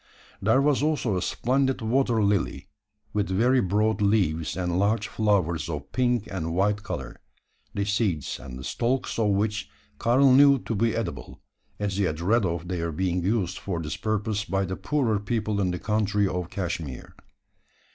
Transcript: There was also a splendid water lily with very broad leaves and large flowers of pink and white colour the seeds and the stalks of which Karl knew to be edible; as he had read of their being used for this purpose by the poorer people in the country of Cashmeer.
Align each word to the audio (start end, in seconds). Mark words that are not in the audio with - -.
There 0.41 0.63
was 0.63 0.81
also 0.81 1.15
a 1.15 1.21
splendid 1.21 1.79
water 1.79 2.23
lily 2.23 2.67
with 3.13 3.29
very 3.29 3.61
broad 3.61 4.01
leaves 4.01 4.57
and 4.57 4.79
large 4.79 5.07
flowers 5.07 5.69
of 5.69 5.91
pink 5.91 6.25
and 6.31 6.55
white 6.55 6.81
colour 6.81 7.17
the 7.75 7.85
seeds 7.85 8.39
and 8.39 8.57
the 8.57 8.63
stalks 8.63 9.19
of 9.19 9.27
which 9.29 9.69
Karl 9.99 10.33
knew 10.33 10.57
to 10.57 10.73
be 10.73 10.95
edible; 10.95 11.39
as 11.79 11.97
he 11.97 12.05
had 12.05 12.19
read 12.19 12.45
of 12.47 12.67
their 12.67 12.91
being 12.91 13.21
used 13.21 13.59
for 13.59 13.79
this 13.79 13.95
purpose 13.95 14.43
by 14.43 14.65
the 14.65 14.75
poorer 14.75 15.19
people 15.19 15.61
in 15.61 15.69
the 15.69 15.77
country 15.77 16.27
of 16.27 16.49
Cashmeer. 16.49 17.13